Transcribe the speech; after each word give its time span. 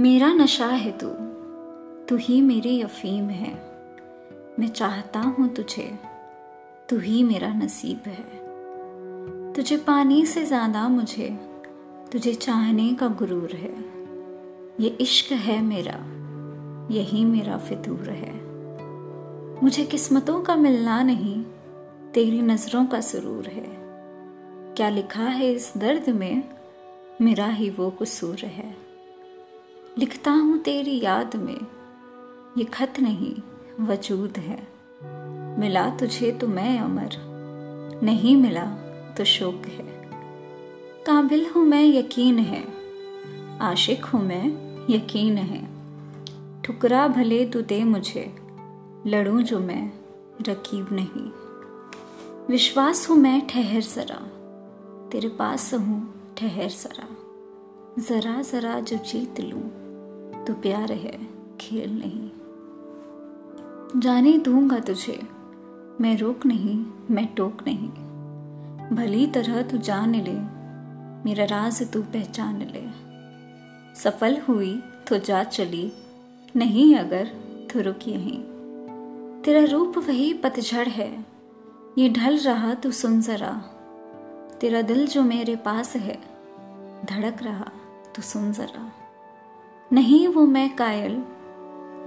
मेरा 0.00 0.32
नशा 0.32 0.66
है 0.66 0.98
तू। 0.98 1.08
तू 2.06 2.16
ही 2.16 2.40
मेरी 2.40 2.82
अफीम 2.82 3.30
है। 3.30 3.54
मैं 4.58 4.68
चाहता 4.68 5.20
हूँ 5.20 5.54
तुझे। 5.54 5.98
तू 6.88 6.98
ही 6.98 7.24
मेरा 7.24 7.54
नसीब 7.54 8.02
है। 8.06 8.24
तुझे 9.52 9.76
पानी 9.76 10.26
से 10.26 10.44
ज़्यादा 10.44 10.88
मुझे। 10.88 11.38
तुझे 12.12 12.34
चाहने 12.34 12.94
का 12.94 13.08
गुरूर 13.08 13.50
है। 13.54 13.74
ये 14.80 14.88
इश्क 14.88 15.32
है 15.32 15.62
मेरा। 15.62 15.98
यही 16.94 17.24
मेरा 17.24 17.58
फितूर 17.58 18.10
है। 18.10 18.32
मुझे 19.64 19.84
किस्मतों 19.84 20.40
का 20.40 20.56
मिलना 20.56 21.02
नहीं। 21.02 21.42
तेरी 22.14 22.42
नज़रों 22.42 22.86
का 22.86 23.00
सुरूर 23.00 23.46
है। 23.46 23.66
क्या 24.74 24.88
लिखा 24.88 25.24
है 25.24 25.52
इस 25.52 25.72
दर्द 25.76 26.08
में? 26.08 26.48
मेरा 27.20 27.46
ही 27.46 27.70
वो 27.70 27.90
कसूर 27.90 28.38
है। 28.38 28.87
लिखता 29.98 30.30
हूँ 30.30 30.58
तेरी 30.58 31.00
याद 31.04 31.36
में, 31.36 31.66
ये 32.58 32.64
खत 32.64 32.94
नहीं, 33.00 33.34
वजूद 33.84 34.38
है। 34.38 34.68
मिला 35.58 35.90
तुझे 35.90 36.32
तो 36.32 36.46
मैं 36.46 36.78
अमर, 36.80 37.10
नहीं 38.02 38.36
मिला 38.36 38.64
तो 39.16 39.24
शोक 39.24 39.66
है। 39.66 39.86
काबिल 41.06 41.46
हूँ 41.46 41.64
मैं, 41.64 41.84
यकीन 41.84 42.38
है। 42.38 42.64
आशिक 43.60 44.04
हूँ 44.04 44.22
मैं, 44.22 44.46
यकीन 44.90 45.38
है। 45.38 45.68
ठुकरा 46.62 47.08
भले 47.08 47.44
तू 47.46 47.62
दे 47.62 47.84
मुझे, 47.84 48.36
लड़ूं 49.06 49.42
जो 49.42 49.58
मैं, 49.58 49.92
रकीब 50.40 50.88
नहीं। 50.92 51.30
विश्वास 52.48 53.10
हूँ 53.10 53.16
मैं, 53.16 53.46
ठहर 53.46 53.80
सरा 53.80 54.22
तेरे 55.12 55.28
पास 55.28 55.74
हूँ, 55.74 56.34
ठहर 56.38 56.68
सरा 56.68 57.08
जरा 57.98 58.42
जरा 58.42 58.80
जो 58.80 58.96
जीत 58.96 59.40
लूँ 59.40 59.87
तो 60.48 60.54
प्यार 60.54 60.92
है, 60.92 61.28
खेल 61.60 61.98
नहीं। 61.98 62.30
जाने 64.00 64.38
दूँगा 64.38 64.78
तुझे, 64.78 65.22
मैं 66.00 66.18
रोक 66.18 66.46
नहीं, 66.46 66.86
मैं 67.10 67.34
टोक 67.34 67.58
नहीं। 67.66 67.88
भली 68.96 69.26
तरह 69.26 69.62
तू 69.62 69.78
जान 69.78 70.14
ले, 70.14 70.40
मेरा 71.24 71.44
राज 71.44 71.92
तू 71.92 72.02
पहचान 72.02 72.62
ले। 72.62 72.88
सफल 74.00 74.40
हुई 74.48 74.82
तो 75.08 75.18
जा 75.18 75.44
चली, 75.44 75.92
नहीं 76.56 76.96
अगर 76.96 77.30
तो 77.72 77.80
रुक 77.80 78.08
यहीं। 78.08 78.42
तेरा 79.42 79.64
रूप 79.64 79.98
वही 79.98 80.34
पतझड़ 80.34 80.88
है, 80.88 81.24
ये 81.98 82.08
ढल 82.08 82.38
रहा 82.38 82.74
तू 82.74 82.90
सुन 82.90 83.20
जरा। 83.20 83.64
तेरा 84.60 84.82
दिल 84.82 85.06
जो 85.06 85.22
मेरे 85.22 85.56
पास 85.56 85.96
है, 85.96 86.18
धड़क 87.04 87.42
रहा 87.42 87.72
तू 88.16 88.22
सुन 88.22 88.52
जरा। 88.52 88.92
नहीं 89.92 90.28
वो 90.28 90.46
मैं 90.46 90.76
कायल, 90.76 91.22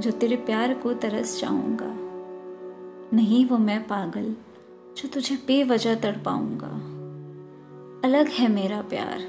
जो 0.02 0.12
तेरे 0.12 0.36
प्यार 0.36 0.74
को 0.74 0.94
तरस 0.94 1.42
जाऊँगा। 1.42 1.94
नहीं 3.14 3.46
वो 3.46 3.58
मैं 3.58 3.88
पागल, 3.88 4.36
जो 4.98 5.10
तुझे 5.10 5.36
बेवजह 5.36 5.96
तड़पाऊँगा। 5.96 6.68
अलग 8.08 8.28
है 8.28 8.48
मेरा 8.48 8.82
प्यार, 8.82 9.20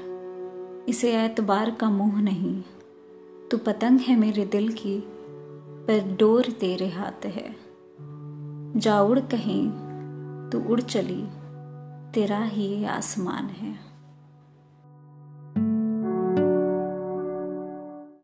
इसे 0.89 1.25
एतबार 1.25 1.71
का 1.71 1.89
मुँह 1.89 2.21
नहीं। 2.21 2.63
तू 3.51 3.57
पतंग 3.57 3.99
है 3.99 4.15
मेरे 4.15 4.45
दिल 4.45 4.73
की, 4.73 5.03
पर 5.87 6.15
डोर 6.19 6.43
तेरे 6.43 6.87
हाथ 6.87 7.25
है। 7.25 7.55
जा 8.79 9.01
उड़ 9.01 9.19
कहीं, 9.19 9.71
तू 10.49 10.59
उड़ 10.59 10.81
चली, 10.81 11.27
तेरा 12.11 12.43
ही 12.43 12.85
आसमान 12.85 13.45
है। 13.45 13.92